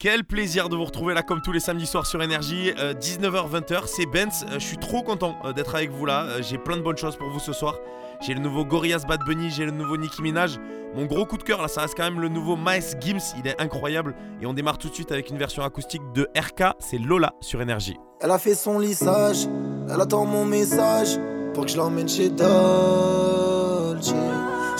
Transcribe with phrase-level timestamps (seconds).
[0.00, 3.86] Quel plaisir de vous retrouver là comme tous les samedis soirs sur Énergie, 19h-20h, euh,
[3.86, 6.82] c'est Benz, euh, je suis trop content euh, d'être avec vous là, j'ai plein de
[6.82, 7.74] bonnes choses pour vous ce soir.
[8.20, 10.60] J'ai le nouveau Gorillaz Bad Bunny, j'ai le nouveau Nicki Minaj.
[10.94, 13.48] Mon gros coup de cœur là, ça reste quand même le nouveau Miles Gims, il
[13.48, 14.14] est incroyable.
[14.40, 17.60] Et on démarre tout de suite avec une version acoustique de RK, c'est Lola sur
[17.60, 17.96] Énergie.
[18.20, 19.48] Elle a fait son lissage,
[19.92, 21.18] elle attend mon message
[21.54, 24.14] pour que je l'emmène chez Dolce.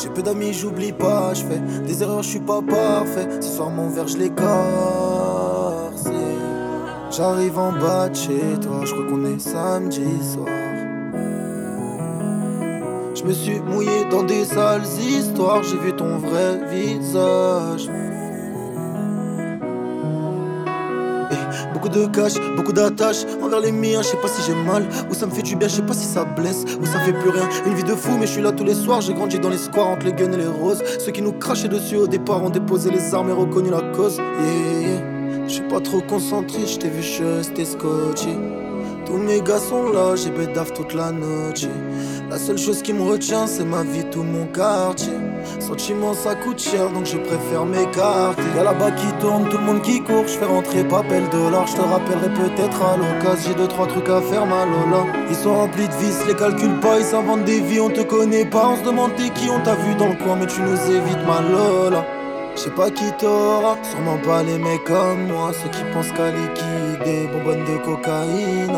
[0.01, 3.27] J'ai peu d'amis, j'oublie pas, je fais des erreurs, je suis pas parfait.
[3.41, 6.05] Ce soir, mon verre, je l'écorce.
[7.11, 10.47] J'arrive en bas de chez toi, je crois qu'on est samedi soir.
[13.12, 17.91] Je me suis mouillé dans des sales histoires, j'ai vu ton vrai visage.
[21.80, 24.02] Beaucoup de cash, beaucoup d'attaches envers les miens.
[24.02, 25.69] Je sais pas si j'ai mal ou ça me fait du bien.
[25.69, 27.48] Je sais pas si ça blesse ou ça fait plus rien.
[27.66, 29.00] Une vie de fou, mais je suis là tous les soirs.
[29.00, 30.83] J'ai grandi dans les squares entre les guns et les roses.
[30.98, 34.16] Ceux qui nous crachaient dessus au départ ont déposé les armes et reconnu la cause.
[34.16, 38.36] Yeah, Je suis pas trop concentré, je t'ai vu, je scotché.
[39.09, 41.64] Tous mes gars sont là, j'ai bédaf toute la noche.
[42.28, 45.15] La seule chose qui me retient, c'est ma vie, tout mon quartier.
[45.61, 48.42] Sentiment, ça coûte cher, donc je préfère m'écarter.
[48.55, 50.25] Y'a là-bas qui tourne, tout le monde qui court.
[50.27, 53.48] Je fais rentrer papel de l'or, je te rappellerai peut-être à l'occasion.
[53.48, 55.06] J'ai deux, trois trucs à faire, ma lola.
[55.31, 57.81] Ils sont remplis de vis, les calculent pas, ils s'inventent des vies.
[57.81, 60.37] On te connaît pas, on se demande t'es qui, on t'a vu dans le coin,
[60.37, 62.05] mais tu nous évites, ma lola.
[62.56, 66.31] Je sais pas qui t'aura, sûrement pas les mecs comme moi, ceux qui pensent qu'à
[66.31, 68.77] liquider, bonbonnes de cocaïne.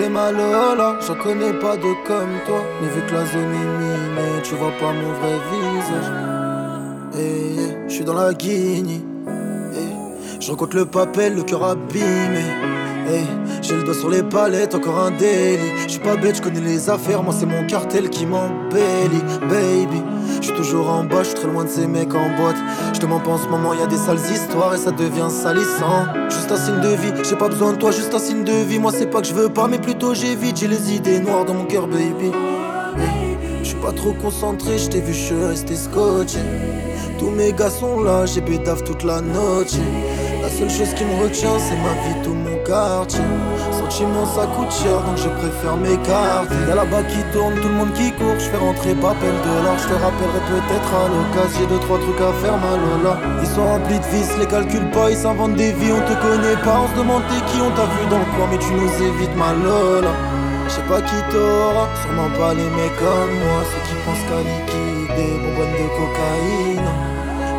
[0.00, 2.64] C'est ma Lola, j'en connais pas de comme toi.
[2.80, 6.12] Mais vu que la zone est minée, tu vois pas mon vrai visage.
[7.18, 9.02] Et eh, je suis dans la guigne.
[9.28, 12.46] Eh, je rencontre le papel, le cœur abîmé.
[13.10, 13.26] Hey,
[13.60, 15.72] j'ai le doigt sur les palettes, encore un délit.
[15.82, 20.02] Je suis pas bête, je connais les affaires, moi c'est mon cartel qui m'embellit, baby.
[20.40, 22.56] Je suis toujours en bas, je très loin de ces mecs en boîte.
[22.94, 25.28] Je te mens pas en ce moment, y a des sales histoires et ça devient
[25.28, 26.06] salissant.
[26.30, 28.78] Juste un signe de vie, j'ai pas besoin de toi, juste un signe de vie.
[28.78, 30.56] Moi c'est pas que je veux pas, mais plutôt j'évite.
[30.56, 32.32] J'ai les idées noires dans mon cœur, baby.
[33.62, 36.38] je suis pas trop concentré, je t'ai vu, je suis resté scotché.
[37.18, 39.76] Tous mes gars sont là, j'ai bédave toute la noche.
[40.40, 43.20] La seule chose qui me retient, c'est ma vie, tout mon quartier.
[43.90, 46.54] Sentiment, ça coûte cher, donc je préfère m'écarter.
[46.68, 48.38] Y'a là-bas qui tourne, tout le monde qui court.
[48.38, 51.58] Je fais rentrer papel de l'or, je te rappellerai peut-être à l'occasion.
[51.58, 53.18] J'ai deux, trois trucs à faire, ma lola.
[53.42, 55.90] Ils sont remplis de vis, les calculent pas, ils s'inventent des vies.
[55.90, 58.46] On te connaît pas, on se demande t'es qui, on t'a vu dans le coin,
[58.52, 60.14] mais tu nous évites, ma lola.
[60.68, 64.38] Je sais pas qui t'aura, sûrement pas les mecs comme moi, ceux qui pensent qu'à
[64.38, 66.90] liquider, bonbonnes de cocaïne.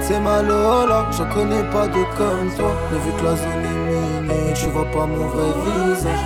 [0.01, 3.80] C'est ma Lola, je connais pas de comme toi, mais vu que la zone est
[4.51, 6.19] minée, tu vois pas mon vrai visage.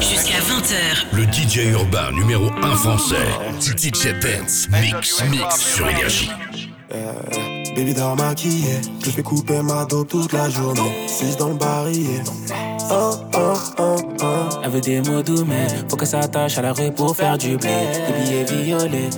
[0.00, 1.06] Jusqu'à 20h.
[1.12, 3.16] Le DJ urbain numéro 1 français.
[3.60, 4.68] DJ Dance.
[4.70, 6.30] Mix, mix sur Énergie.
[6.92, 7.12] Euh,
[7.76, 11.06] baby dort maquillé, je fais couper ma dos toute la journée.
[11.06, 12.22] 6 dans le barillet.
[12.90, 13.99] Oh, oh, oh.
[14.62, 17.56] Elle veut des mots doux, mais faut que ça à la rue pour faire du
[17.56, 17.70] blé.
[18.06, 19.10] Des billets violets.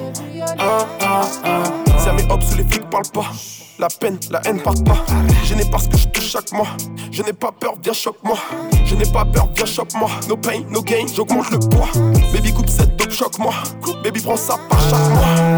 [0.58, 1.04] Oh, oh,
[1.44, 1.98] oh.
[1.98, 3.30] Ça met hop sous les flics parle pas.
[3.78, 5.04] La peine, la haine part pas.
[5.44, 6.68] Je n'ai pas ce que je touche chaque mois.
[7.10, 8.36] Je n'ai pas peur, viens choque-moi.
[8.84, 10.10] Je n'ai pas peur, viens choque-moi.
[10.28, 11.88] No pain, no gain, j'augmente le poids.
[12.32, 13.54] Baby coupe cette dope, choque-moi.
[14.04, 15.56] Baby prends ça par chaque mois.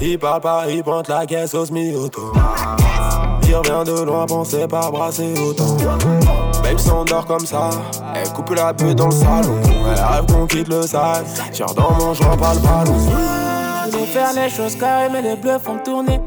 [0.00, 2.32] Il parle pas, il pointe la caisse au semi-auto.
[3.50, 4.26] Il revient de loin,
[4.68, 5.76] pas brasser autant.
[6.62, 7.70] Babe s'endort comme ça,
[8.14, 9.56] elle coupe la bulle dans le salon.
[9.64, 12.96] Elle rêve qu'on quitte le sale, tire dans mon joint, pas le ballon.
[13.90, 16.20] Voulais faire les choses carrées, mais les bleus font tourner.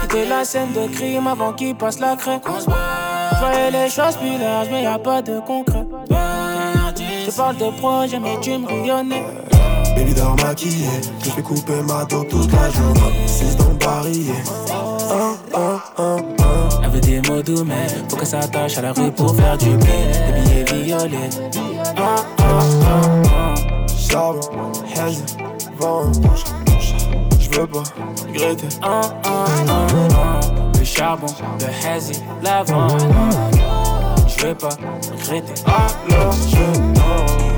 [0.00, 2.40] Quitter la scène de crime avant qu'il passe la craie.
[2.42, 5.84] Je les choses plus larges, mais y a pas de concret.
[7.26, 9.26] Je parle de projet, mais tu me rayonnais.
[9.94, 10.88] Baby dort maquillé,
[11.22, 13.26] je fais couper ma dope toute la journée.
[13.26, 14.32] 6 dans le barillet.
[14.70, 16.44] Oh, oh, oh, oh.
[16.82, 19.56] Elle veut des mots doux, mais faut que ça attache à la rue pour faire
[19.56, 19.86] du blé.
[20.46, 21.30] Des billets violets.
[21.96, 22.02] Oh,
[22.38, 23.86] oh, oh, oh.
[23.96, 25.22] Charbon, hazy,
[25.78, 26.12] vent.
[27.40, 27.82] Je veux pas
[28.26, 28.68] regretter.
[28.82, 29.72] Oh, oh, oh,
[30.10, 30.78] oh.
[30.78, 31.26] Le charbon,
[31.60, 32.88] le hazy, l'avant.
[34.26, 34.68] Je veux pas
[35.12, 35.62] regretter.
[35.66, 37.53] Alors je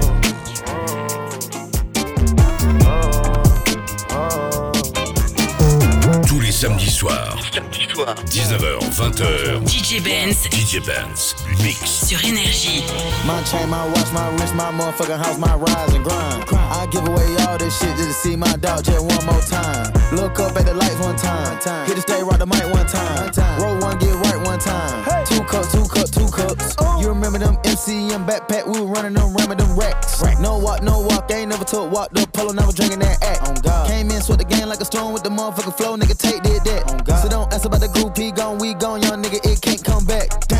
[6.57, 7.37] samedis soirs.
[7.53, 8.15] Samedi soir.
[8.25, 9.61] 19h, 20h.
[9.69, 10.49] DJ Benz.
[10.49, 11.35] DJ Benz.
[11.63, 12.09] Mix.
[12.09, 12.83] Sur Énergie.
[13.27, 16.45] My chain, my watch, my wrist, my motherfucking house, my rise and grind.
[16.53, 19.93] I give away all this shit just to see my dog just one more time.
[20.13, 21.59] Look up at the lights one time.
[21.87, 23.31] Hit the stage, rock the mic one time.
[23.61, 25.05] Roll one, get right one time.
[25.27, 26.75] Two cups, two cups, two cups.
[27.03, 28.67] You remember them MCM backpack?
[28.67, 30.23] We were running them, ramming them racks.
[30.41, 31.31] No walk, no walk.
[31.31, 33.49] Ain't never took walk the polo, never drinking that act.
[33.49, 33.89] On God.
[33.89, 35.97] Came in, sweat the game like a storm with the motherfucking flow.
[35.97, 36.83] Nigga, take did that.
[36.89, 37.23] Oh, God.
[37.23, 40.05] So don't ask about the group, he gone, we gone, young nigga, it can't come
[40.05, 40.56] back.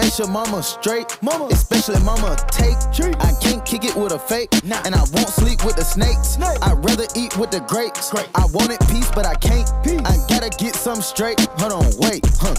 [0.00, 2.78] Make sure mama straight, mama, especially mama take.
[2.90, 3.14] Treat.
[3.20, 4.80] I can't kick it with a fake, nah.
[4.86, 6.40] and I won't sleep with the snakes.
[6.40, 6.56] Snake.
[6.62, 8.10] I'd rather eat with the grapes.
[8.10, 8.26] Great.
[8.34, 9.68] I wanted peace, but I can't.
[9.84, 10.00] Peace.
[10.06, 11.38] I gotta get some straight.
[11.60, 12.54] Hold on, wait, huh?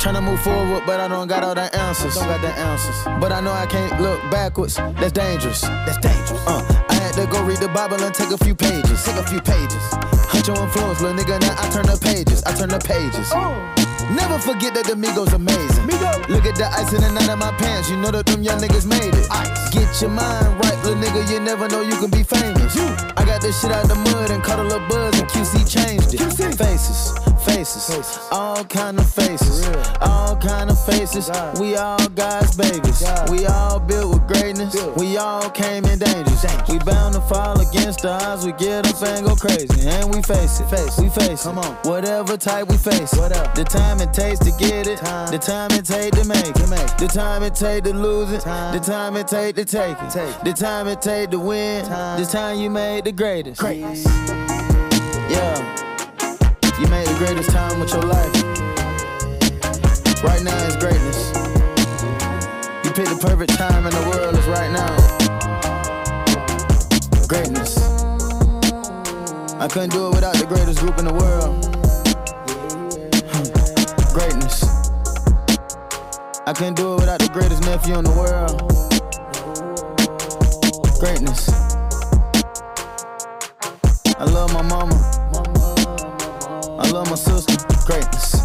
[0.00, 2.14] Tryna move forward, but I don't got all the answers.
[2.14, 2.96] Don't got the answers.
[3.20, 4.76] But I know I can't look backwards.
[4.76, 5.60] That's dangerous.
[5.60, 6.40] That's dangerous.
[6.46, 9.04] Uh, I had to go read the Bible and take a few pages.
[9.04, 9.84] Take a few pages.
[10.32, 11.38] Hunt your influence, little nigga.
[11.42, 12.42] Now I turn the pages.
[12.44, 13.28] I turn the pages.
[13.34, 13.91] Oh.
[14.10, 15.86] Never forget that the Migos amazing.
[15.86, 16.28] Migo.
[16.28, 17.88] Look at the ice in the night of my pants.
[17.90, 19.26] You know that them young niggas made it.
[19.30, 19.70] Ice.
[19.70, 21.30] Get your mind right, little nigga.
[21.30, 22.74] You never know you can be famous.
[22.74, 22.86] You.
[23.16, 26.20] I got this shit out the mud and caught a little buzz QC changed it.
[26.20, 26.56] QC.
[26.56, 27.12] Faces,
[27.44, 28.18] faces, faces.
[28.30, 29.66] all kind of faces,
[30.00, 31.28] all kind of faces.
[31.28, 31.58] God.
[31.58, 33.02] We all God's babies.
[33.02, 33.30] God.
[33.30, 34.74] We all built with greatness.
[34.74, 34.96] Built.
[34.96, 36.44] We all came in dangers.
[36.68, 38.44] We bound to fall against the odds.
[38.46, 40.68] We get up and go crazy, and we face it.
[40.68, 40.98] Face.
[40.98, 41.66] We face Come it.
[41.66, 41.74] on.
[41.84, 43.12] Whatever type we face.
[43.14, 43.50] Whatever.
[43.54, 45.30] The time it takes to get it, time.
[45.30, 46.96] the time it take to make it, make.
[46.96, 48.74] the time it take to lose it, time.
[48.74, 50.40] the time it take to take it, take.
[50.42, 52.20] the time it take to win, time.
[52.20, 53.60] the time you made the greatest.
[53.60, 54.41] Greatness.
[55.32, 55.56] Yeah,
[56.78, 58.34] you made the greatest time with your life.
[60.22, 61.32] Right now is greatness.
[62.84, 64.92] You picked the perfect time in the world is right now.
[67.26, 67.78] Greatness.
[69.58, 71.62] I couldn't do it without the greatest group in the world.
[74.12, 74.62] Greatness.
[76.46, 78.68] I couldn't do it without the greatest nephew in the world.
[81.00, 81.48] Greatness.
[84.18, 85.11] I love my mama.
[87.02, 87.56] I love my sister.
[87.84, 88.36] Greatness.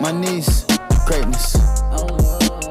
[0.00, 0.64] My niece.
[1.04, 1.56] Greatness.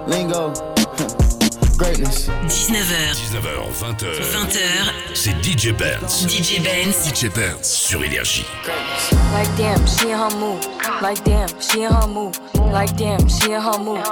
[0.08, 0.52] Lingo.
[1.78, 2.28] Greatness.
[2.28, 3.14] 19h.
[3.30, 4.20] 19h, 20h.
[4.34, 5.14] 20h.
[5.14, 6.26] C'est DJ Benz.
[6.26, 7.08] DJ Benz.
[7.08, 8.48] DJ Benz sur Énergie.
[9.32, 10.66] Like damn, she in her mood.
[11.04, 12.36] Like damn, she in her mood.
[12.56, 14.04] Like damn, she in her mood.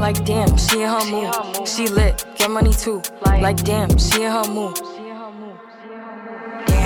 [0.00, 1.68] Like damn, she in her mood.
[1.68, 3.02] She lit, get money too.
[3.24, 4.76] Like damn, she in her mood.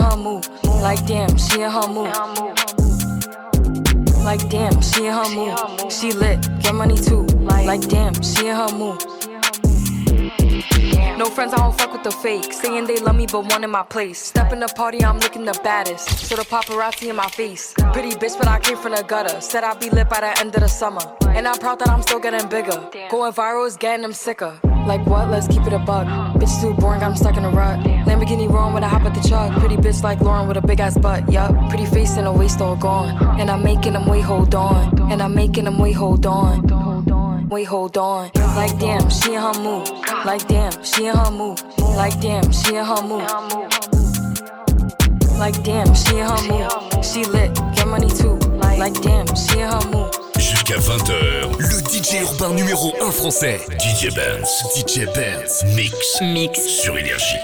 [0.00, 0.46] her mood.
[0.64, 2.12] Like damn, she in her mood.
[4.24, 5.92] Like damn, she in her mood.
[5.92, 7.22] She lit, get money too.
[7.22, 9.02] Like damn, she in her mood.
[11.16, 12.52] No friends, I don't fuck with the fake.
[12.52, 14.18] Saying they love me, but one in my place.
[14.18, 16.08] Step in the party, I'm looking the baddest.
[16.26, 17.72] So the paparazzi in my face.
[17.92, 19.40] Pretty bitch, but I came from the gutter.
[19.40, 21.02] Said I'd be lit by the end of the summer.
[21.28, 22.90] And I'm proud that I'm still getting bigger.
[23.10, 24.58] Going viral is getting them sicker.
[24.86, 25.30] Like what?
[25.30, 26.06] Let's keep it a buck.
[26.36, 27.80] Bitch too boring, I'm stuck in a rut.
[28.06, 29.52] Lamborghini rolling when I hop at the truck.
[29.60, 31.30] Pretty bitch like Lauren with a big ass butt.
[31.30, 31.52] Yup.
[31.68, 33.40] Pretty face and a waist all gone.
[33.40, 35.10] And I'm making them wait, hold on.
[35.10, 37.48] And I'm making them wait, hold on.
[37.48, 38.30] Wait, hold on.
[38.34, 39.88] Like damn, she in her mood.
[40.24, 41.60] Like damn, she in her mood.
[41.78, 43.28] Like damn, she in her mood.
[45.38, 47.04] Like damn, she in her mood.
[47.04, 48.36] She lit, get money too.
[48.58, 50.14] Like damn, she in her mood.
[50.66, 53.60] Jusqu'à 20h, Le DJ urbain numéro 1 français.
[53.78, 54.64] DJ Benz.
[54.74, 55.62] DJ Benz.
[55.74, 56.20] Mix.
[56.22, 56.58] Mix.
[56.60, 57.36] Sur Énergie.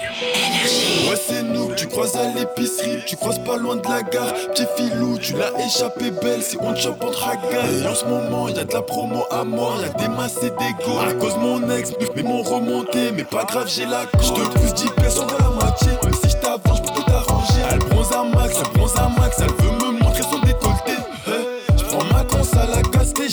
[1.07, 4.33] Ouais, c'est nous que tu croises à l'épicerie, tu croises pas loin de la gare.
[4.53, 7.67] Petit filou, tu l'as échappé belle si on te chope hagas.
[7.71, 10.37] Et en ce moment, y a de la promo à mort, y a des masses
[10.41, 10.97] et des go.
[10.99, 14.73] À cause mon ex, mais mon remonté, mais pas grave, j'ai la Je te pousse
[14.73, 17.61] 10 pièces sur la moitié, même si je t'avance, je peux tout arranger.
[17.71, 19.80] Elle bronze à max, elle bronze à max, elle veut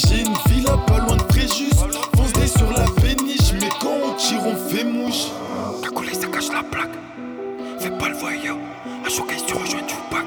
[0.06, 1.70] j'ai une villa pas loin de Fréjus.
[2.16, 5.26] Fonce des sur la péniche, mais quand on tire, on fait mouche.
[5.82, 6.90] Ta collègue, ça cache la plaque.
[7.78, 8.56] Fais pas le voyeur.
[9.04, 10.26] À chaque tu rejoins du pack.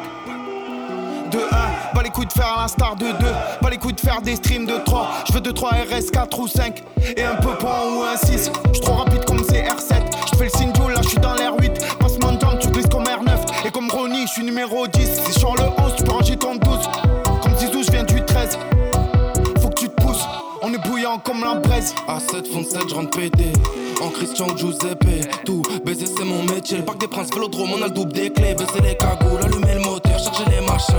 [1.31, 3.13] De 1, pas les coups de faire à l'instar de 2,
[3.61, 5.09] pas les coups de faire des streams de 3.
[5.27, 6.83] Je veux 2, 3 RS, 4 ou 5,
[7.15, 8.51] et un peu point ou un 6.
[8.73, 10.01] Je trop rapide comme CR7,
[10.31, 11.71] je fais le signe là je suis dans l'air 8.
[11.99, 15.80] Passe mon temps, tu glisses comme R9, et comme Ronnie, je suis numéro On est
[21.19, 21.93] comme la braise.
[22.07, 23.51] À 7 fond 7, je rentre pété.
[24.01, 26.77] En Christian Giuseppe, tout baiser c'est mon métier.
[26.77, 28.55] Le parc des princes, vélodrome, on a le double des clés.
[28.55, 30.95] Baisser les cagoules, allumer le moteur, charger les machins.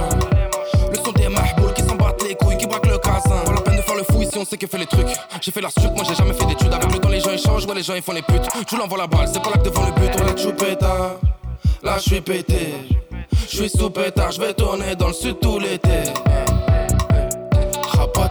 [0.90, 3.42] Le son des mahboules qui s'en battent les couilles, qui braquent le casin.
[3.44, 5.06] Pas la peine de faire le fou ici, on sait que fait les trucs.
[5.40, 6.72] J'ai fait la suite, moi j'ai jamais fait d'études.
[6.72, 8.48] Avec le temps, les gens échangent, ouais, les gens ils font les putes.
[8.66, 10.14] Tu l'envoies la balle, c'est pas là que devant le but.
[10.18, 11.16] Là, tu pétard.
[11.82, 12.74] Là, je suis pété.
[13.48, 15.88] Je suis sous pétard, je vais tourner dans le sud tout l'été.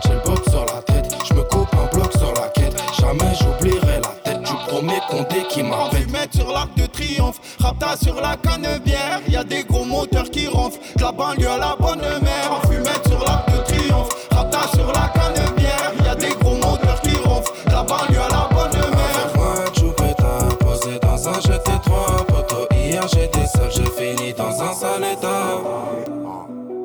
[0.04, 0.91] J'ai le sur la tête.
[1.32, 2.76] Je me coupe un bloc sur la quête.
[3.00, 6.04] Jamais j'oublierai la tête du premier condé qui On m'appelle.
[6.04, 9.22] fumette sur l'arc de triomphe, rapta sur la cannebière.
[9.30, 12.52] Y a des gros moteurs qui ronflent, de la banlieue à la bonne mère.
[12.52, 15.94] On fumette sur l'arc de triomphe, rapta sur la cannebière.
[16.04, 19.28] Y a des gros moteurs qui ronflent, de la banlieue à la bonne mère.
[19.36, 22.26] Moi, Choupeta, posé dans un GT3.
[22.28, 25.62] Poto, hier j'étais seul, j'ai fini dans un sale état.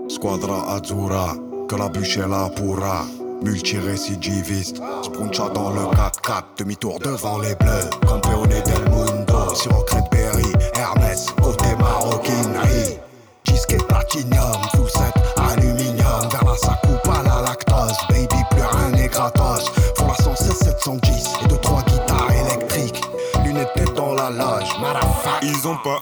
[0.09, 1.35] Squadra Azzurra,
[1.69, 3.03] que la bûche est là pourra.
[3.43, 7.91] Multirécidiviste, Spuncha dans le 4-4, demi-tour devant les bleus.
[8.07, 12.99] Campeone del mundo, Sirop Berry, Hermès, côté maroquinerie.
[13.45, 16.29] Disque platinium, full set, aluminium.
[16.31, 19.71] Vers la coupe à la lactose, baby, plus rien n'est gratos.
[19.97, 23.03] Pour la 116 710 et deux trois guitares électriques.
[23.45, 25.43] Lunettes dans la loge, motherfucker.
[25.43, 26.01] Ils ont pas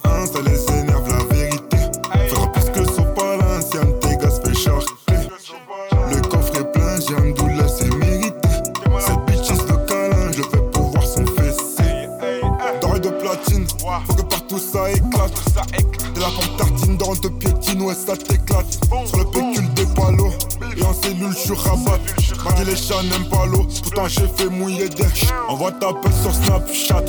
[22.74, 25.04] les chats n'aiment pas l'eau, pourtant j'ai fait mouiller des.
[25.48, 27.04] Envoie ta pelle sur Snapchat.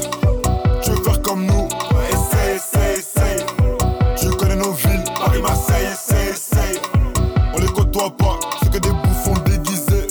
[0.84, 1.67] Tu veux faire comme nous,
[2.10, 3.45] essaye, essaye, essaye.
[4.19, 6.79] Tu connais nos villes, Paris, Marseille, essaye, essaye.
[7.53, 10.07] On les côtoie pas, c'est que des bouffons déguisés.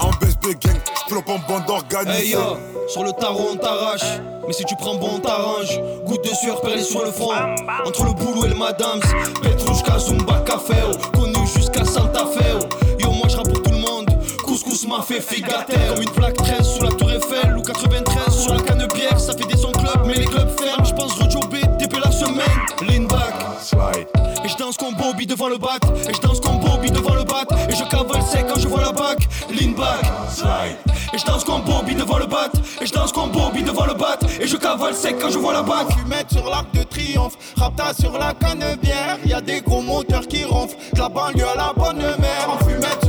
[0.00, 0.76] En BSB gang,
[1.06, 2.24] j'ploppe en bande organisée.
[2.24, 2.56] Hey yo,
[2.88, 4.20] sur le tarot on t'arrache.
[4.46, 5.80] Mais si tu prends bon, on t'arrange.
[6.04, 7.32] Goutte de sueur perlée sur le front.
[7.86, 9.00] Entre le boulot et le madame.
[9.40, 10.74] Petrushka, Zumba, Café.
[10.86, 11.16] oh.
[11.18, 12.93] Connu jusqu'à Santa Fe.
[14.86, 15.74] M'a fait figater.
[15.88, 17.56] Comme une plaque 13 sous la tour Eiffel.
[17.56, 19.18] Ou 93 sur la canne bière.
[19.18, 20.84] Ça fait des sons club, mais les clubs ferment.
[20.84, 22.44] Je pense rejobber, TP la semaine.
[22.82, 23.34] Lean back.
[24.44, 25.82] Et je danse comme Bobby devant le bac.
[26.08, 27.44] Et je danse comme Bobby devant le bat.
[27.68, 29.26] Et je cavale sec quand je vois la bac.
[29.50, 30.02] Lean back.
[31.12, 32.50] Et je danse comme Bobby devant le bat.
[32.80, 34.18] Et je danse comme Bobby devant le bat.
[34.40, 35.86] Et je cavale sec quand je vois la bac.
[35.98, 39.18] Fumette sur l'arc de triomphe, rapta sur la cannebière.
[39.24, 42.48] Y a des gros moteurs qui ronflent, la banlieue à la bonne mère.
[42.52, 43.03] On fumette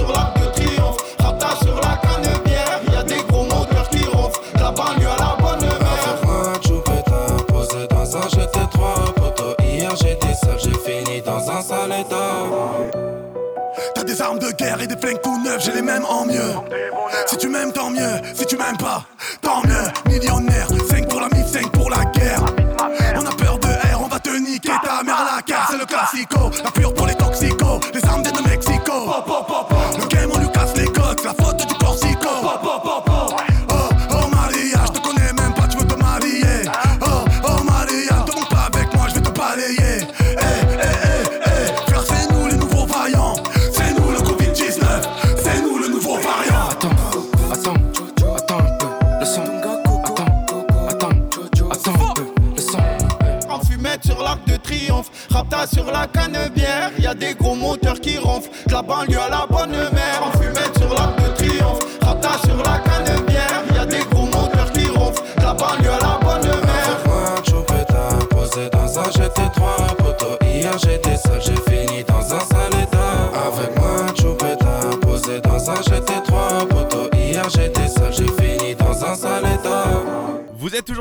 [14.25, 16.55] armes de guerre et des flingues tout neufs, j'ai les mêmes en mieux.
[17.27, 18.15] Si tu m'aimes, tant mieux.
[18.33, 19.05] Si tu m'aimes pas,
[19.41, 20.11] tant mieux.
[20.11, 20.67] Millionnaire,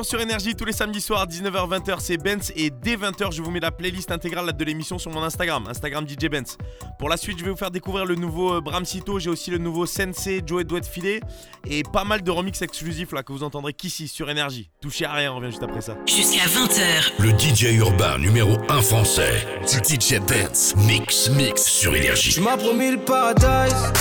[0.05, 2.53] toujours sur Énergie tous les samedis soirs, 19h-20h, c'est Benz.
[2.57, 6.07] Et dès 20h, je vous mets la playlist intégrale de l'émission sur mon Instagram, Instagram
[6.09, 6.57] DJ Benz.
[6.99, 9.59] Pour la suite, je vais vous faire découvrir le nouveau euh, Bramsito, j'ai aussi le
[9.59, 11.21] nouveau Sensei, Joe Doit Filet.
[11.67, 14.71] Et pas mal de remix exclusifs là que vous entendrez qu'ici sur Énergie.
[14.81, 15.97] Touchez à rien, on revient juste après ça.
[16.07, 17.13] Jusqu'à 20h.
[17.21, 19.47] Le DJ urbain numéro 1 français.
[19.67, 20.75] DJ Benz.
[20.77, 22.35] Mix, mix sur Énergie.
[22.35, 23.93] Tu m'as promis le paradise,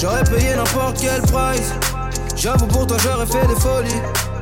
[0.00, 1.74] j'aurais payé n'importe quel price.
[2.36, 4.00] J'avoue pour toi j'aurais fait des folies,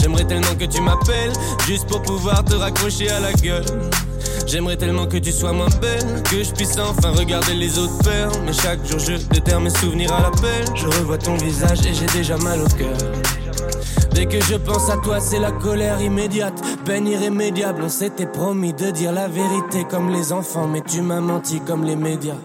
[0.00, 1.32] J'aimerais tellement que tu m'appelles,
[1.66, 3.64] juste pour pouvoir te raccrocher à la gueule.
[4.46, 8.30] J'aimerais tellement que tu sois moins belle, que je puisse enfin regarder les autres faire.
[8.44, 10.64] Mais chaque jour je déterre mes souvenirs à l'appel.
[10.74, 12.96] Je revois ton visage et j'ai déjà mal au cœur.
[14.12, 17.82] Dès que je pense à toi, c'est la colère immédiate, peine irrémédiable.
[17.84, 21.84] On s'était promis de dire la vérité comme les enfants, mais tu m'as menti comme
[21.84, 22.38] les médias.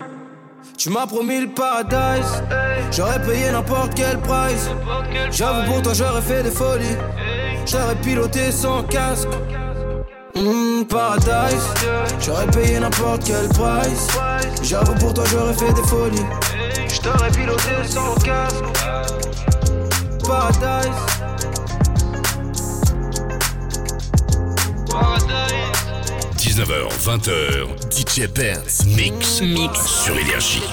[0.77, 2.43] Tu m'as promis le paradise.
[2.91, 4.69] J'aurais payé n'importe quel price.
[5.31, 6.97] J'avoue pour toi j'aurais fait des folies.
[7.65, 9.27] J'aurais piloté sans casque.
[10.35, 11.67] Mmh, paradise.
[12.19, 14.07] J'aurais payé n'importe quel price.
[14.63, 16.25] J'avoue pour toi j'aurais fait des folies.
[16.87, 18.63] J't'aurais piloté sans casque.
[20.25, 21.21] Paradise.
[26.37, 30.63] 19h, 20h, DJ Benz Mix, Mix sur Énergie.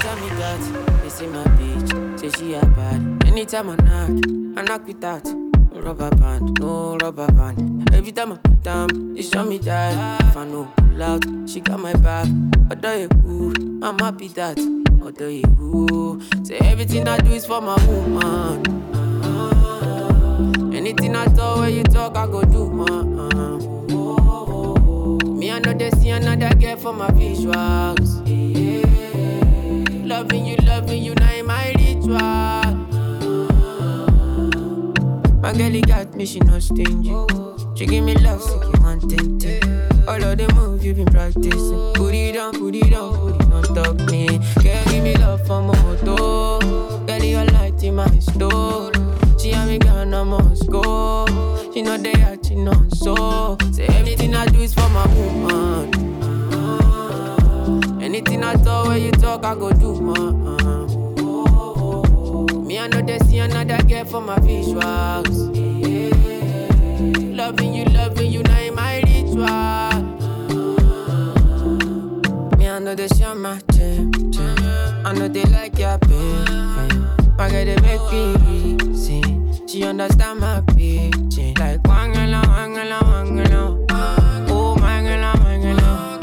[3.25, 5.48] Anytime I knock, I knock with that.
[5.81, 7.89] Rubber band, no rubber band.
[7.93, 10.21] Every time I put down, they show me that.
[10.21, 12.27] If I know pull out, she got my back.
[12.69, 14.59] Although you ooh, I'm happy that.
[15.01, 18.61] Although you ooh, say everything I do is for my woman.
[20.75, 22.69] Anything I talk, when you talk, I go do.
[22.83, 23.57] Uh,
[25.33, 28.19] Me, I know they see another girl for my visuals.
[30.05, 32.68] Loving you, loving you, now in my ritual.
[35.41, 37.13] My girl, he got me, she not stingy.
[37.75, 39.65] She give me love, so you want it.
[40.07, 41.93] All of the moves you been practicing.
[41.93, 44.27] Put it on, put it on, put it on top me.
[44.61, 46.59] Girl, give me love for my moto.
[47.05, 48.91] Girl, you light in my store.
[49.39, 51.25] She and me gone, I must go.
[51.73, 53.57] She know they acting on so.
[53.71, 55.93] Say everything I do is for my woman.
[58.01, 60.01] Anything I talk, when you talk, I go do.
[60.01, 60.13] Me,
[63.39, 65.37] They another girl for my visuals.
[67.37, 69.45] Loving you, loving you, now in my ritual.
[72.57, 74.11] Me, I know they share my gym.
[75.05, 76.51] I know they like your baby.
[77.37, 78.35] My girl, they make me
[78.91, 79.23] easy.
[79.67, 81.53] She understand my pitching.
[81.55, 83.87] Like, wangala, wangala, wangala.
[84.49, 86.19] Oh, mangala, mangala.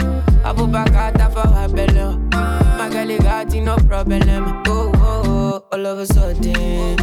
[0.71, 2.19] Back out for her belly.
[2.31, 4.23] My girl, you got no problem.
[4.67, 6.97] Oh, oh, oh, all of a sudden,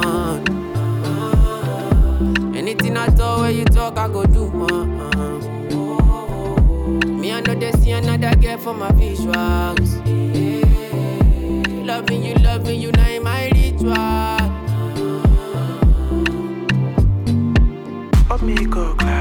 [0.00, 0.40] woman.
[2.56, 4.44] Anything I talk, when you talk, I go do.
[4.46, 5.40] Uh-uh.
[7.06, 10.00] Me, I know they see another girl for my visuals.
[11.86, 13.96] Loving you, loving you, now my ritual.
[18.30, 19.19] Amigo, claro, call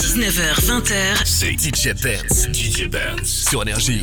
[0.00, 1.26] 19h, 20h.
[1.26, 4.00] C'est DJ Benz, DJ Benz sur Énergie.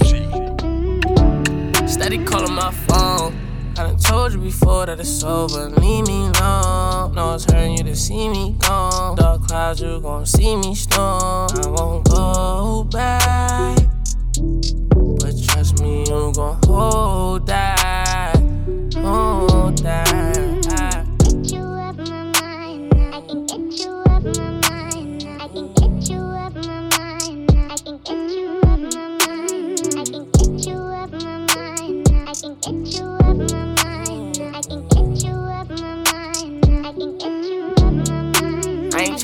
[1.88, 3.33] Steady calling my phone.
[3.79, 5.69] I done told you before that it's over.
[5.81, 7.15] Leave me alone.
[7.15, 9.15] No, it's hurting you to see me gone.
[9.15, 11.49] Dark clouds, you gon' see me storm.
[11.51, 13.79] I won't go back.
[15.19, 18.36] But trust me, you gon' hold that.
[18.95, 20.16] Hold that.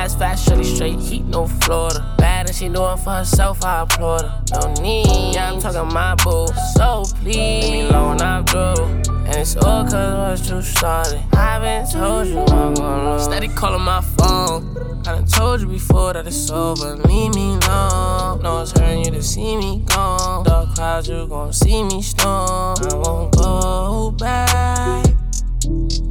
[0.00, 2.14] Ass fast, shorty straight heat, no Florida.
[2.16, 4.42] Bad and she doing for herself, I applaud her.
[4.54, 6.46] No need, yeah, I'm talking my boo.
[6.74, 8.82] So please, leave me alone, I'm through.
[9.26, 11.22] And it's all cause what you started.
[11.34, 13.22] I've been told you I'm gonna.
[13.22, 14.74] Steady calling my phone.
[15.06, 16.96] I done told you before that it's over.
[16.96, 18.40] Leave me alone.
[18.40, 20.44] No, it's hurting you to see me gone.
[20.44, 22.78] Dark clouds, you gon' see me storm.
[22.80, 25.04] I won't go back.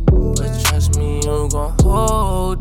[0.05, 2.58] But trust me, you gon' hold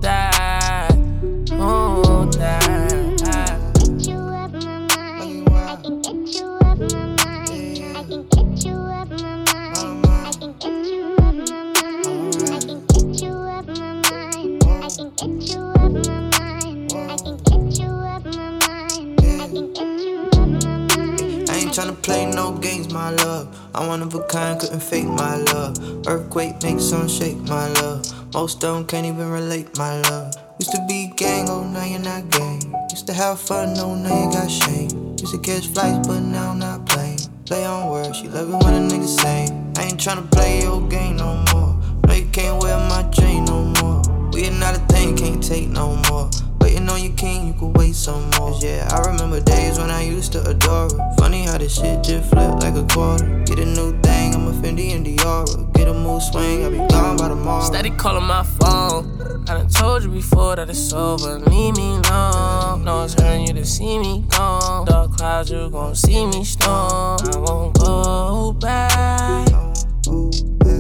[26.89, 28.33] some shake, my love.
[28.33, 30.33] Most of them can't even relate, my love.
[30.59, 32.63] Used to be gang, oh now you're not gang.
[32.91, 34.89] Used to have fun, oh now you got shame.
[35.21, 37.19] Used to catch flights, but now I'm not playing.
[37.45, 39.49] Play on words, she love it when a nigga say.
[39.77, 41.79] I ain't tryna play your game no more.
[42.07, 44.01] No, you can't wear my chain no more.
[44.33, 46.31] We ain't not a thing, can't take no more.
[46.63, 48.59] Waiting on your king, you could wait some more.
[48.63, 51.15] Yeah, I remember days when I used to adore her.
[51.19, 53.45] Funny how this shit just flipped like a quarter.
[53.45, 55.68] Get a new thing, I'm a Fendi and Diora.
[56.09, 57.63] Mood swing, I'll be gone by tomorrow.
[57.63, 59.45] Steady calling my phone.
[59.47, 61.39] I done told you before that it's over.
[61.39, 62.83] Leave me alone.
[62.85, 64.87] No, it's hurting you to see me gone.
[64.87, 67.19] Dark clouds, you gon' see me storm.
[67.35, 69.49] I won't go back.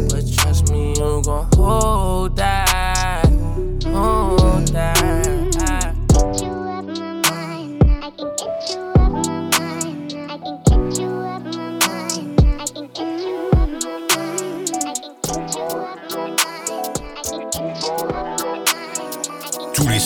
[0.08, 2.57] But trust me, you gon' hold that.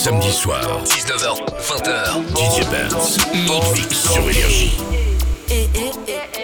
[0.03, 3.17] Samedis soirs, 19h, 20h, DJ Benz,
[3.73, 4.77] Mix sur Énergie.
[5.49, 6.43] Eh, eh, eh, eh.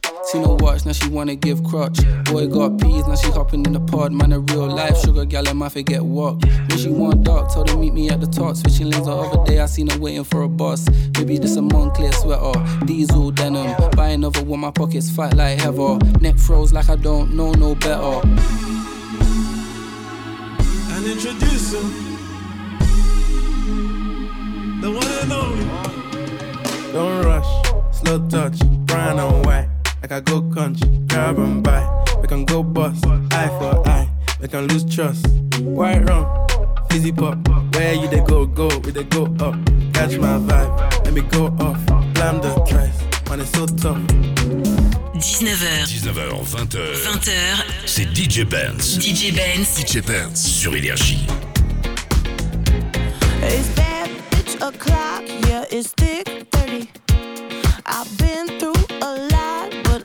[0.23, 1.99] Seen her watch, now she wanna give crotch.
[2.25, 4.11] Boy got peas, now she hopping in the pod.
[4.11, 6.43] Man, a real life sugar gal, and my forget walk.
[6.43, 8.55] When she want dark, told her meet me at the top.
[8.55, 10.87] Switching lanes the other day, I seen her waiting for a bus.
[11.17, 13.75] Maybe this a Moncler sweater, diesel denim.
[13.95, 15.97] Buy another one, my pockets fat like heather.
[16.21, 18.21] Neck froze like I don't know no better.
[20.93, 21.89] And introduce him,
[24.81, 25.65] the one and only.
[26.93, 27.47] Don't rush,
[27.91, 29.70] slow touch, brown and white.
[30.01, 31.83] Like I go country, grab and buy.
[32.21, 34.09] We can go bust, eye for eye.
[34.41, 35.27] We can lose trust.
[35.59, 36.25] White rum,
[36.89, 37.37] fizzy pop.
[37.75, 39.55] Where you they go, go, we they go up.
[39.93, 41.05] catch my vibe.
[41.05, 41.85] Let me go off,
[42.15, 42.97] blam the tracks.
[43.29, 44.01] Man, it's so tough.
[45.13, 45.85] 19h.
[45.85, 46.95] 19h, 20h.
[47.05, 47.65] 20h.
[47.85, 48.97] C'est DJ Benz.
[48.99, 49.77] DJ Benz.
[49.77, 51.27] DJ Benz sur Énergie.
[53.43, 56.89] It's bad bitch o'clock, yeah, it's thick 30.
[57.85, 58.90] I've been through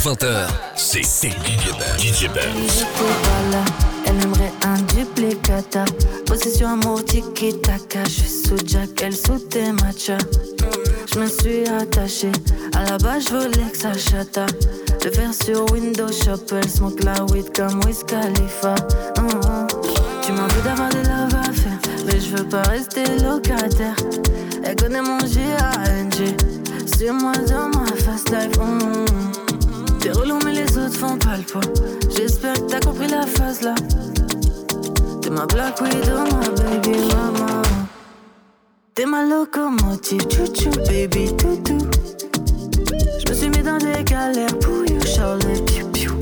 [0.00, 0.46] 19h, 20h.
[0.76, 1.98] C'est DJ Benz.
[1.98, 2.28] DJ.
[2.96, 3.64] Voilà,
[4.06, 5.84] elle aimerait un duplicata.
[6.26, 8.04] Possession amour tiki taka.
[8.04, 10.16] Je suis sous Jack, elle sous tes matchas.
[11.12, 12.32] Je me suis attaché.
[12.74, 14.46] À la base, je voulais que ça chata.
[15.04, 18.74] Le faire sur Windows Shop, elle smoke la weed comme Wiz Khalifa.
[19.18, 19.66] Hum.
[20.22, 23.96] Tu m'en veux d'avoir des love à faire, mais je veux pas rester locataire.
[24.64, 26.36] Elle connaît mon G-A-N-G.
[26.96, 28.58] Suis-moi dans ma fast life.
[28.58, 29.39] hum, hum.
[30.00, 31.60] T'es relou, mais les autres font pas le poids.
[32.16, 33.74] J'espère que t'as compris la phase là.
[35.20, 37.62] T'es ma Black Widow, ma baby mama.
[38.94, 41.78] T'es ma locomotive, chouchou, baby toutou.
[43.18, 46.12] Je me suis mis dans des galères pour you, Charlotte, piou piou.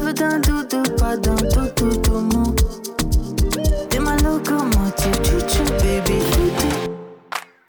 [0.00, 2.54] Veut d'un doudou, pas d'un toutou, tout mon.
[3.90, 6.97] T'es ma locomotive, chouchou, baby toutou.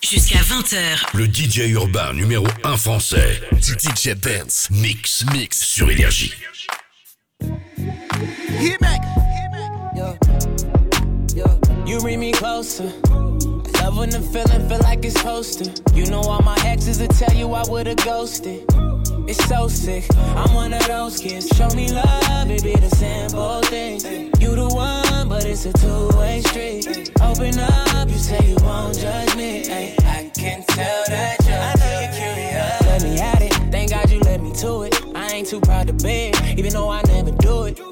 [0.02, 1.18] Jusqu'à 20h.
[1.18, 3.42] Le DJ urbain numéro 1 français.
[3.60, 4.70] DJ Benz.
[4.72, 6.34] Mix, mix sur Énergie.
[7.42, 9.02] Hit back.
[11.86, 12.86] You bring me closer.
[13.82, 15.70] Love when the feeling feel like it's to.
[15.94, 18.64] You know all my exes will tell you I would've ghosted.
[19.30, 20.06] It's so sick.
[20.36, 21.48] I'm one of those kids.
[21.56, 24.04] Show me love, it be the simple things.
[24.42, 27.12] You the one, but it's a two-way street.
[27.22, 29.70] Open up, you say you won't judge me.
[29.70, 32.82] Ay, I can tell that you're, I know you're curious.
[32.82, 33.54] Let me at it.
[33.72, 35.00] Thank God you let me to it.
[35.14, 37.09] I ain't too proud to beg, even though I.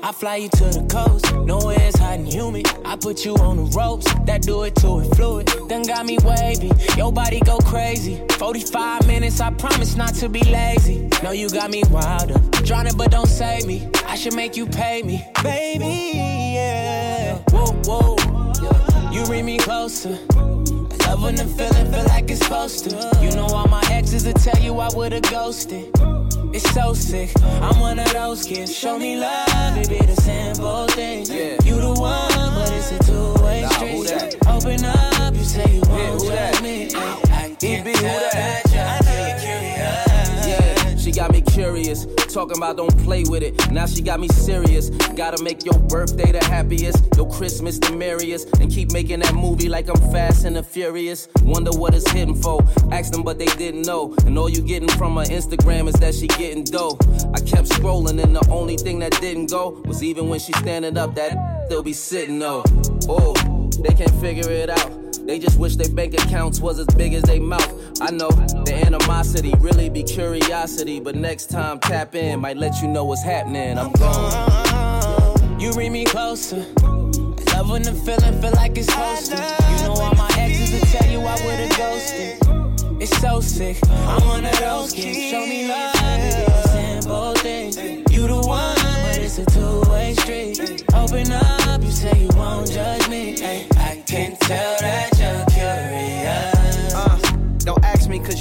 [0.08, 2.66] I fly you to the coast, nowhere it's hot and humid.
[2.86, 5.52] I put you on the ropes, that do it to it fluid.
[5.68, 8.26] Then got me wavy, your body go crazy.
[8.40, 11.10] 45 minutes, I promise not to be lazy.
[11.24, 13.90] No, you got me wilder, drowning but don't save me.
[14.06, 16.12] I should make you pay me, baby.
[16.56, 19.12] Yeah, whoa whoa.
[19.12, 20.18] You bring me closer.
[21.20, 23.20] When the feeling feel like it's supposed to.
[23.22, 25.92] You know all my exes will tell you I would've ghosted.
[26.58, 27.30] It's so sick.
[27.62, 28.76] I'm one of those kids.
[28.76, 31.30] Show me love, be the simple things.
[31.30, 31.56] Yeah.
[31.64, 34.38] You the one, but it's a two-way Nah, street.
[34.48, 36.20] Open up, you say you that?
[36.20, 36.90] judge me.
[36.96, 38.67] I He can't be who that?
[41.18, 42.06] Got me curious.
[42.32, 43.72] talking about don't play with it.
[43.72, 44.92] Now she got me serious.
[45.16, 49.68] Gotta make your birthday the happiest, your Christmas the merriest, and keep making that movie
[49.68, 51.28] like I'm fast and the furious.
[51.42, 52.62] Wonder what it's hitting for.
[52.92, 54.16] Asked them, but they didn't know.
[54.28, 57.00] And all you getting from her Instagram is that she getting dough.
[57.34, 60.98] I kept scrolling, and the only thing that didn't go was even when she standing
[60.98, 62.64] up, that still be sitting though.
[63.10, 63.34] Oh,
[63.80, 65.07] they can't figure it out.
[65.28, 68.02] They just wish their bank accounts was as big as they mouth.
[68.02, 72.88] I know the animosity really be curiosity, but next time tap in might let you
[72.88, 73.78] know what's happening.
[73.78, 75.60] I'm gone.
[75.60, 76.66] You read me closer.
[77.52, 79.42] Love when the feeling feel like it's hosted.
[79.70, 83.02] You know all my exes will tell you I would've ghosted.
[83.02, 83.78] It's so sick.
[83.92, 85.30] I'm one of those kids.
[85.30, 85.94] Show me love.
[86.68, 87.76] Simple things.
[88.14, 90.86] You the one, but it's a two-way street.
[90.94, 93.36] Open up, you say you won't judge me.
[93.76, 95.17] I can tell that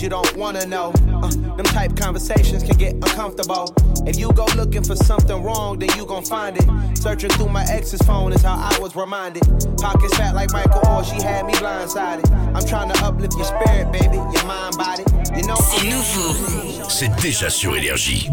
[0.07, 0.93] you don't wanna know.
[1.21, 3.75] Uh, them type conversations can get uncomfortable.
[4.07, 6.65] If you go looking for something wrong, then you gon' find it.
[6.97, 9.43] Searching through my ex's phone is how I was reminded.
[9.79, 12.31] Pockets fat like Michael Orr, she had me blindsided.
[12.55, 15.03] I'm trying to uplift your spirit, baby, your mind, body.
[15.35, 16.89] You know, C'est nouveau.
[16.89, 18.31] C'est déjà sur Énergie.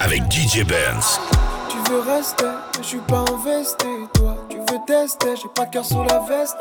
[0.00, 1.20] Avec DJ Burns.
[1.70, 3.86] Tu veux rester, mais je suis pas investi.
[4.14, 4.35] Toi,
[4.88, 6.56] j'ai pas de cœur sous la veste.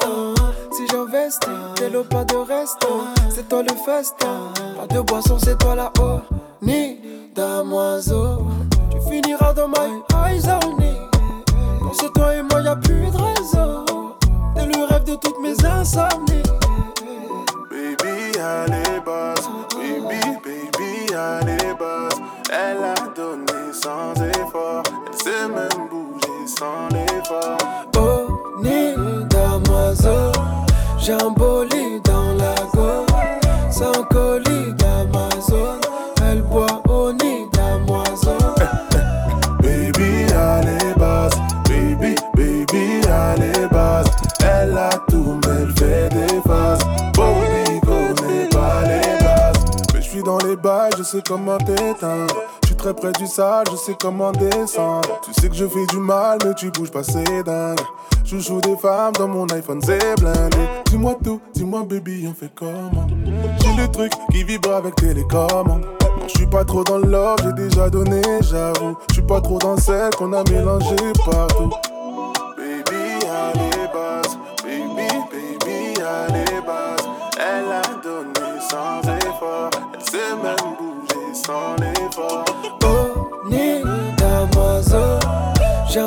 [0.71, 2.85] Si j'investis, t'es le pas de reste.
[3.29, 4.51] C'est toi le festin.
[4.77, 6.21] Pas de boisson, c'est toi la haut.
[6.61, 6.99] Ni
[7.35, 8.47] damoiseau.
[8.91, 10.95] Tu finiras dans my eyes only.
[11.81, 14.15] Quand c'est toi et moi, y a plus de réseau.
[14.55, 16.43] T'es le rêve de toutes mes insomnies.
[17.69, 19.47] Baby, allez, basse.
[19.75, 22.19] Baby, baby, allez, basse.
[22.51, 24.83] Elle a donné sans effort.
[25.07, 27.57] Elle sait même bouger sans l'effort.
[27.97, 28.14] Oh,
[28.61, 28.95] ni
[29.29, 30.31] damoiseau.
[30.97, 33.05] J'ai dans la go.
[33.69, 35.79] Sans colis d'Amazon.
[36.21, 38.37] Elle boit au nid damoiseau.
[39.61, 41.35] Baby, allez, basse.
[41.67, 44.07] Baby, baby, allez, basse.
[44.39, 46.83] Elle a tout, mais elle fait des faces.
[47.13, 49.65] Bobby connaît pas les bases.
[49.93, 52.35] Mais je suis dans les bails, je sais comment t'éteindre.
[52.85, 55.19] Très près du sale, je sais comment descendre.
[55.23, 57.79] Tu sais que je fais du mal, mais tu bouges pas, c'est dingue.
[58.23, 60.59] Je joue des femmes dans mon iPhone, c'est blindé.
[60.85, 63.07] Dis-moi tout, dis-moi baby, on fait comment?
[63.63, 65.81] J'ai le truc qui vibre avec télécommande.
[65.81, 68.95] Non, je suis pas trop dans love, j'ai déjà donné, j'avoue.
[69.09, 70.95] Je suis pas trop dans celle qu'on a mélangé
[71.25, 71.71] partout.
[81.45, 82.45] Sans l'effort.
[82.83, 83.83] Oh, ni
[84.17, 85.19] damoiseau.
[85.89, 85.99] J'ai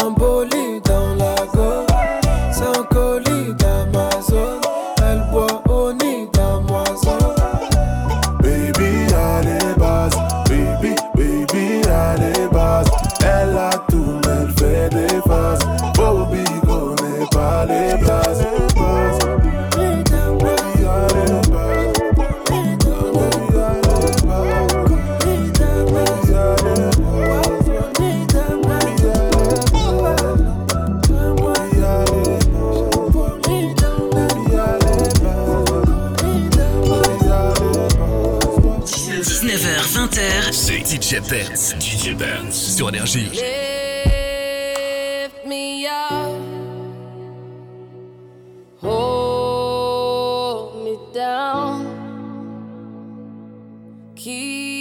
[41.08, 41.74] DJ Benz.
[41.80, 43.30] DJ Benz sur Énergie.
[43.30, 43.46] Lift
[45.46, 46.34] me up,
[48.82, 51.86] hold me down,
[54.16, 54.77] keep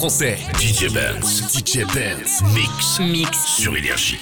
[0.00, 1.42] français, DJ Benz.
[1.52, 4.18] DJ Benz, mix, mix sur Énergie.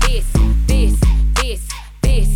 [0.00, 0.24] This, this,
[0.66, 0.96] this,
[1.34, 1.60] this,
[2.00, 2.28] this.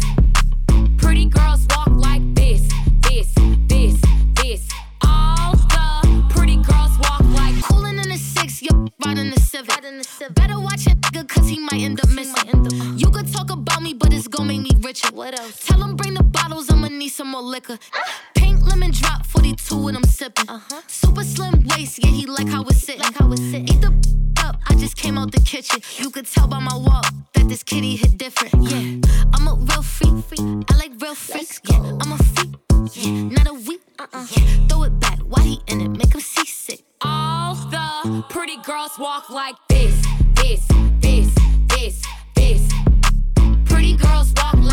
[0.99, 2.61] Pretty girls walk like this,
[3.09, 3.33] this,
[3.68, 3.97] this,
[4.35, 4.68] this.
[5.03, 10.35] All the pretty girls walk like Coolin' in the six, you're riding the civic.
[10.35, 12.99] Better watch your nigga, cause he might end up missing.
[12.99, 15.09] You could talk about me, but it's gon' make me richer.
[15.14, 15.64] What else?
[15.64, 17.79] Tell him bring the bottles, I'ma need some more liquor.
[18.35, 20.49] Pink lemon drop, 42 and I'm sipping.
[20.49, 20.81] Uh-huh.
[20.87, 23.03] Super slim waist, yeah, he like how it's sitting.
[23.03, 23.68] Like how it's sitting.
[23.68, 23.93] Eat the
[24.45, 25.81] up, I just came out the kitchen.
[25.99, 28.55] You could tell by my walk that this kitty hit different.
[28.70, 29.35] Yeah, mm-hmm.
[29.35, 30.14] I'm a real freak.
[30.70, 31.61] I like real freaks.
[31.68, 32.53] Yeah, I'm a freak.
[32.95, 33.83] Yeah, not a weak.
[33.99, 34.27] Uh-uh.
[34.35, 35.18] Yeah, throw it back.
[35.31, 35.89] Why he in it?
[35.89, 36.83] Make him seasick.
[37.01, 39.95] all the pretty girls walk like this,
[40.41, 40.62] this,
[41.01, 41.29] this,
[41.73, 41.97] this,
[42.37, 42.62] this.
[43.64, 44.72] Pretty girls walk like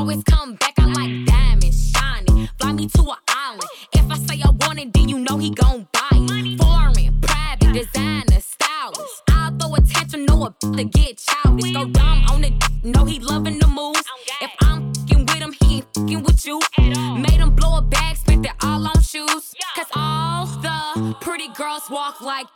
[0.00, 0.72] always come back.
[0.78, 2.48] I like diamonds, shiny.
[2.58, 3.70] Fly me to an island.
[3.92, 6.58] If I say I want it, then you know he gon' buy it.
[6.58, 9.22] Foreign, private, designer, stylist.
[9.28, 11.72] I'll throw a tantrum, know a to get childish.
[11.74, 14.02] Go dumb on it, know he loving the moves.
[14.40, 16.60] If I'm fing with him, he ain't fing with you.
[16.78, 19.54] Made him blow a bag, spent it all on shoes.
[19.76, 22.46] Cause all the pretty girls walk like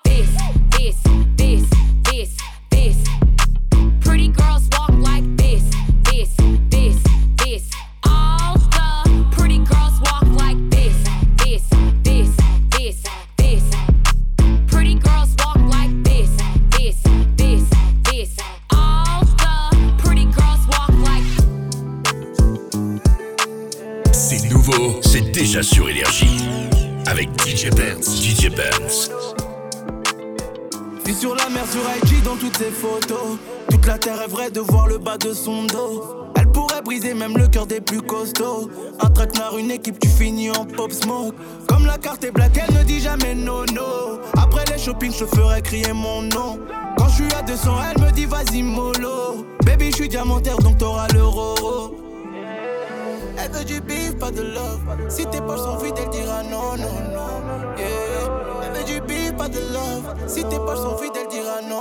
[32.55, 33.39] toutes photos.
[33.71, 36.31] Toute la terre vraie de voir le bas de son dos.
[36.37, 38.71] Elle pourrait briser même le cœur des plus costauds.
[39.01, 41.35] Un traquenard, une équipe, tu finis en pop smoke.
[41.69, 44.21] Comme la carte est black, elle ne dit jamais no no.
[44.37, 46.59] Après les shopping, je ferai crier mon nom.
[46.97, 49.47] Quand je suis à 200, elle me dit vas-y mollo.
[49.65, 51.97] Baby, je suis diamantaire donc t'auras l'euro.
[53.37, 54.81] Elle veut du beef, pas de love.
[55.09, 57.75] Si tes poches sont vides, elle dira non, non, non.
[58.63, 60.15] Elle veut du beef, pas de love.
[60.27, 61.34] Si tes poches sont vides, elle dira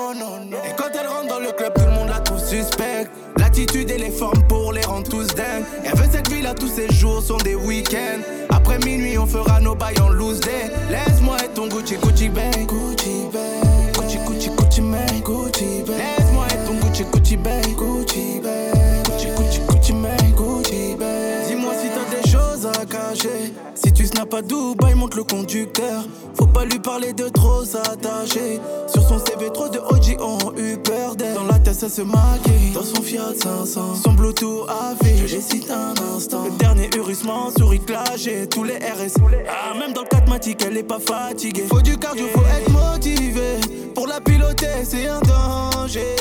[0.04, 0.58] non, non, non.
[0.66, 3.12] Et quand elle rentre dans le club, tout le monde la trouve suspecte.
[3.38, 5.64] L'attitude et les formes pour les rendre tous dingues.
[5.84, 8.22] Elle veut cette vie là, tous ces jours sont des week-ends.
[8.50, 10.72] Après minuit, on fera nos bails en loose day.
[10.90, 12.66] Laisse-moi être ton Gucci, Gucci bang.
[12.68, 13.94] Gucci bang.
[13.96, 15.24] Gucci, Gucci, Gucci bang.
[15.24, 15.98] Gucci bang.
[15.98, 17.76] Laisse-moi être ton Gucci, Gucci bang.
[17.76, 19.04] Gucci bang.
[19.06, 20.36] Gucci, Gucci, Gucci bang.
[20.36, 21.48] Gucci bang.
[21.48, 23.54] Dis-moi si t'as des choses à cacher.
[23.76, 26.04] Si tu snaps à Dubaï, monte le conducteur.
[26.36, 28.60] Faut pas lui parler de trop s'attacher.
[28.88, 31.36] Sur son CV, trop de OG ont eu peur d'elle.
[31.36, 32.72] Dans la tête, ça se maquille.
[32.74, 33.96] Dans son Fiat 500.
[34.04, 35.28] Son Bluetooth AV.
[35.28, 36.46] Je cite un instant.
[36.46, 38.48] Le dernier hurissement, souris clashé.
[38.48, 39.18] Tous les RS.
[39.48, 41.66] Ah, même dans le catmatique, elle est pas fatiguée.
[41.70, 43.60] Faut du cardio, faut être motivé.
[43.94, 46.16] Pour la piloter, c'est un danger.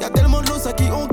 [0.00, 1.06] Y'a tellement de ça qui ont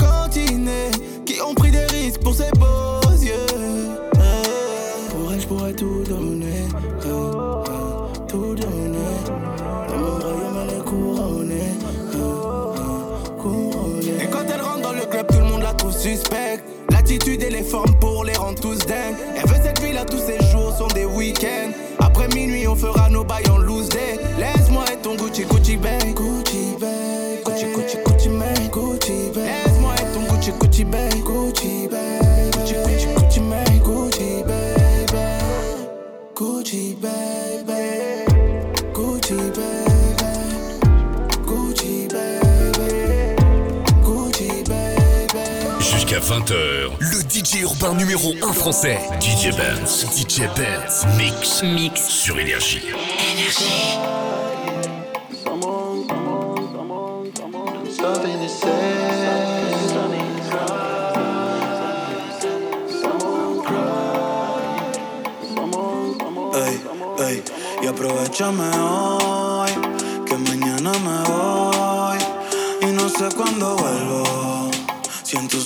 [46.45, 48.99] 20h, le DJ urbain numéro 1 français.
[49.21, 50.05] DJ Benz.
[50.13, 51.05] DJ Benz.
[51.17, 51.63] Mix.
[51.63, 52.81] Mix sur Énergie.
[57.89, 59.13] Something to say.
[66.55, 66.79] Ey,
[67.25, 67.43] ey,
[67.81, 69.02] y aprovechame hoy,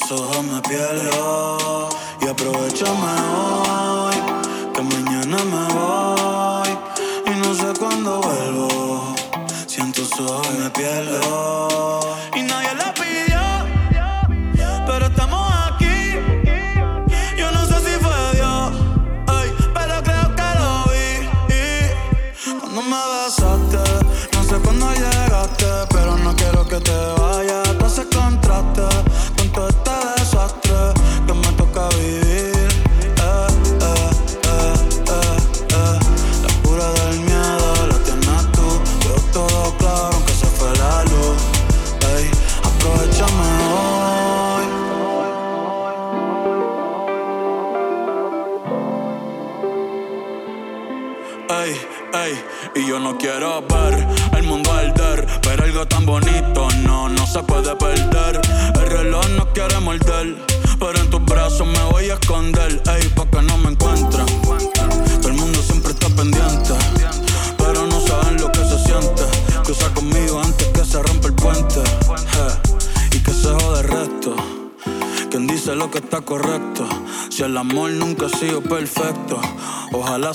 [0.08, 1.90] tus ojos me pierdo,
[2.22, 4.16] y aprovechame hoy,
[4.74, 6.70] que mañana me voy
[7.26, 9.16] y no sé cuándo vuelvo.
[9.66, 11.57] Si en tus ojos me pierdo.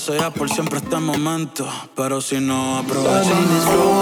[0.03, 1.69] Sea por siempre este momento.
[1.95, 4.02] Pero si no, aprovechamos.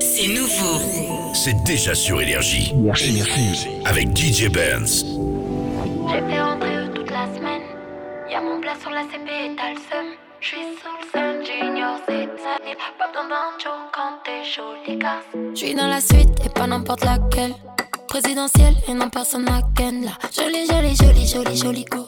[0.00, 1.32] C'est nouveau.
[1.32, 2.74] C'est déjà sur Énergie.
[3.86, 5.06] Avec DJ Benz.
[6.08, 7.62] J'ai fait rentrer eux toute la semaine.
[8.30, 10.06] Y'a mon plat sur la CP et t'as le seum.
[10.40, 12.58] J'suis sous le sun, junior, c'est ça.
[12.98, 15.24] Pas besoin d'un show quand t'es jolie casse.
[15.54, 17.54] J'suis dans la suite et pas n'importe laquelle.
[18.08, 20.10] Présidentielle et non personne à ken là.
[20.36, 22.04] Jolie, jolie, jolie, jolie, jolie go.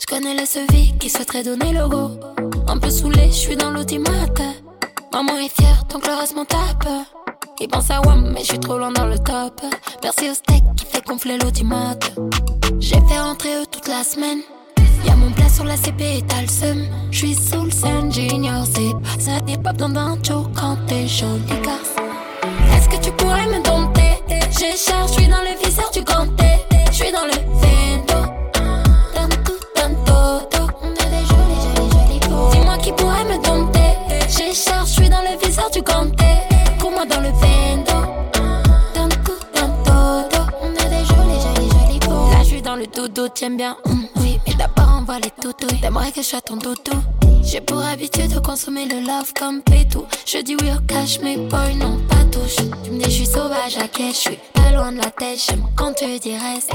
[0.00, 2.10] J'connais le SEVI qui souhaiterait donner le go.
[2.70, 4.40] Un peu saoulé, j'suis dans l'automate.
[5.12, 6.86] Maman est fière, donc le reste m'en tape.
[7.60, 9.60] Il pense à WAM, mais j'suis trop loin dans le top.
[10.04, 12.12] Merci au steak qui fait gonfler l'automate.
[12.78, 14.38] J'ai fait rentrer eux toute la semaine.
[15.04, 16.86] Y'a mon plat sur la CP et t'as le seum.
[17.10, 19.32] J'suis sous le scène, junior, c'est ça
[19.64, 21.96] pas besoin d'un show quand t'es jolie casse.
[22.72, 24.22] Est-ce que tu pourrais me dompter?
[24.28, 26.44] J'ai cher, j'suis dans le viseur du ganté.
[26.92, 27.49] J'suis dans le
[34.40, 36.24] J'ai cher, j'suis dans le viseur du ganté.
[36.78, 37.92] Pour moi dans le vento.
[38.94, 39.92] Tanto, tanto,
[40.62, 42.30] On a des jolis, jolis, jolis go.
[42.32, 43.76] Là, j'suis dans le dodo, tiens bien.
[43.84, 44.19] hum, mais
[44.60, 45.74] d'abord on voit les toutous.
[45.80, 46.98] T'aimerais que je sois ton doudou.
[47.42, 50.04] J'ai pour habitude de consommer le love comme pétou.
[50.26, 52.56] Je dis oui au cash, mais boy, non, pas touche.
[52.84, 55.40] Tu me dis, je suis sauvage à quai, je suis pas loin de la tête.
[55.48, 56.70] J'aime quand tu dis reste.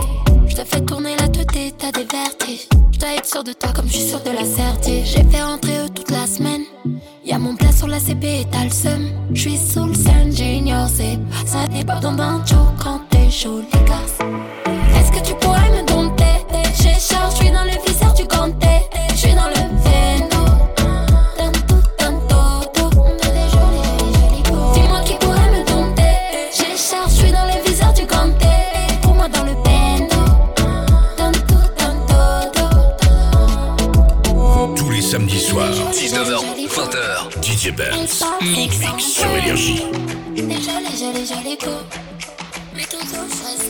[0.48, 2.68] Je te fais tourner la tête et t'as des vertiges.
[2.92, 5.06] Je dois être sûr de toi comme je suis sûr de la certitude.
[5.06, 6.64] J'ai fait rentrer eux toute la semaine.
[7.24, 9.12] Y'a mon plat sur la CP et t'as le seum.
[9.34, 13.80] Je suis sous le sun, junior, c'est ça besoin d'un show quand t'es chaud, les
[13.86, 14.26] gars.
[14.98, 16.24] Est-ce que tu pourrais me dompter?
[16.82, 17.55] J'ai cher, je
[37.76, 38.24] 20h, Benz.
[38.42, 39.84] Mix, sur Énergie.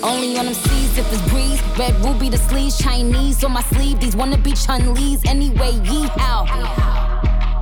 [0.03, 1.61] Only on them seas if it's breeze.
[1.77, 3.99] Red ruby the sleeves, Chinese on my sleeve.
[3.99, 5.73] These wanna be Chun Lee's anyway.
[5.83, 6.45] Yee how?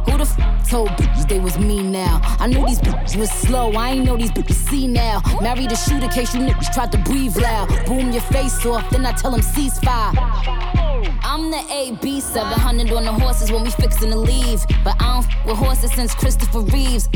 [0.06, 2.20] Who the f told bitches they was me now?
[2.40, 3.72] I knew these bitches was slow.
[3.72, 5.22] I ain't know these bitches see now.
[5.42, 7.70] Married a shooter case you niggas tried to breathe loud.
[7.86, 10.93] Boom your face off, then I tell them ceasefire.
[11.34, 14.64] I'm the AB 700 on the horses when we fixin' to leave.
[14.84, 17.10] But I don't f with horses since Christopher Reeves.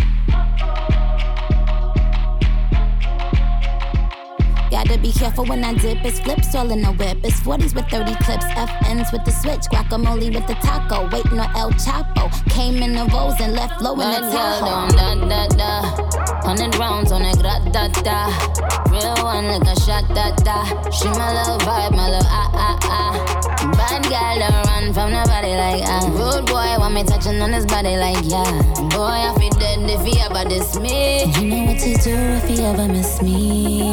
[4.77, 6.05] Gotta be careful when I dip.
[6.05, 7.17] It's flips all in the whip.
[7.23, 8.45] It's 40s with 30 clips.
[8.45, 9.65] FNs with the switch.
[9.73, 11.09] Guacamole with the taco.
[11.09, 12.29] Waiting on El Chapo.
[12.51, 14.95] Came in the rolls and left low in the Bad girl Tahoe.
[14.95, 15.71] down da da da.
[16.45, 18.29] Hundred rounds on a grat da da.
[18.93, 20.61] Real one like a shot da da.
[20.91, 23.13] She my little vibe, my little ah ah ah.
[23.73, 26.05] Bad girl don't run from nobody like ah.
[26.05, 28.45] Rude boy want me touching on his body like yeah.
[28.93, 31.25] Boy I feel dead if he ever diss me.
[31.41, 33.86] You know what to do if you ever miss me.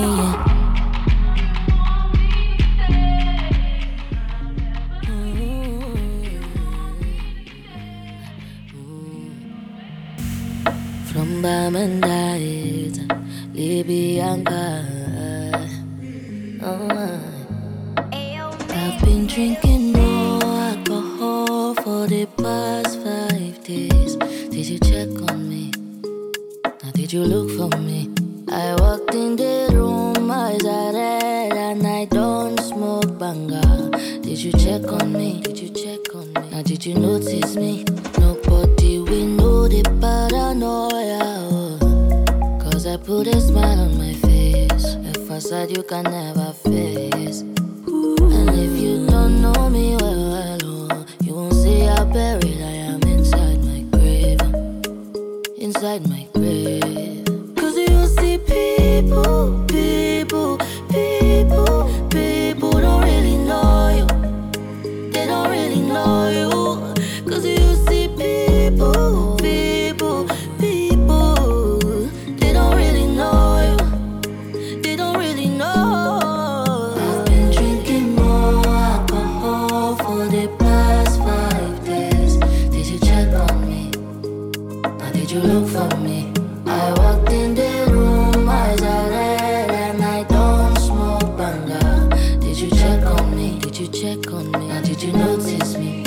[94.35, 94.68] on me?
[94.68, 96.03] How did you notice me?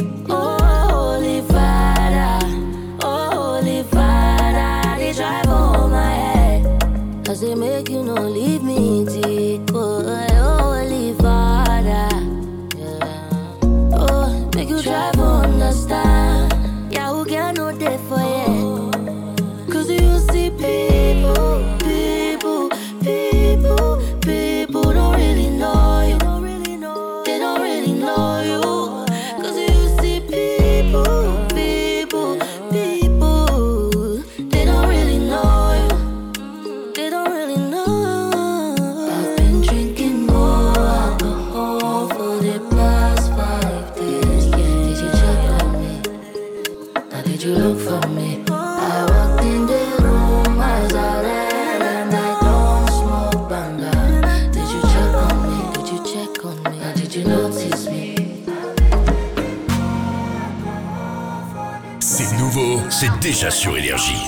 [63.37, 64.23] déjà sur Énergie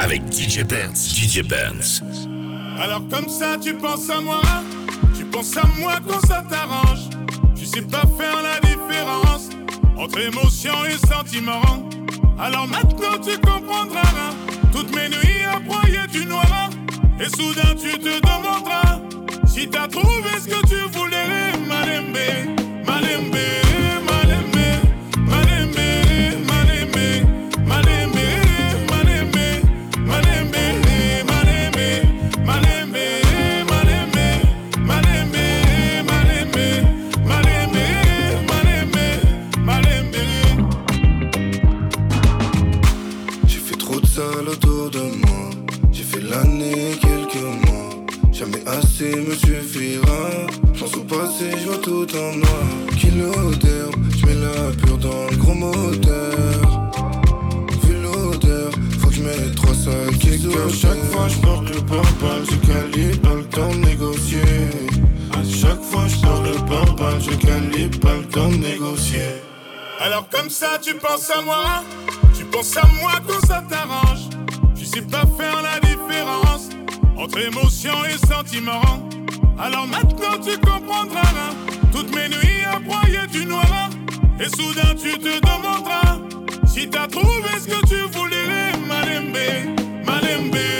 [0.00, 0.96] avec DJ Burns.
[0.96, 2.02] DJ Burns.
[2.76, 4.40] Alors comme ça, tu penses à moi,
[5.16, 7.08] tu penses à moi quand ça t'arrange.
[7.54, 9.48] Tu sais pas faire la différence
[9.96, 11.62] entre émotion et sentiment.
[12.36, 14.32] Alors maintenant, tu comprendras
[14.72, 16.70] toutes mes nuits à broyer du noir.
[17.20, 18.98] Et soudain, tu te demanderas
[19.46, 23.71] si t'as trouvé ce que tu voulais, Malembe, Malembe.
[70.82, 71.82] tu penses à moi.
[72.36, 74.28] Tu penses à moi quand ça t'arrange.
[74.76, 76.68] Tu sais pas faire la différence
[77.16, 78.82] entre émotion et sentiment.
[79.58, 81.20] Alors maintenant tu comprendras.
[81.20, 81.54] Hein.
[81.92, 83.66] Toutes mes nuits à broyer du noir.
[83.72, 83.90] Hein.
[84.40, 86.18] Et soudain tu te demanderas
[86.66, 90.71] si t'as trouvé ce que tu voulais, Malembe, Malembe.